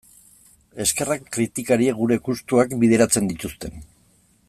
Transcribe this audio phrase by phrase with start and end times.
[0.85, 3.81] Eskerrak kritikariek gure gustuak bideratzen dituzten...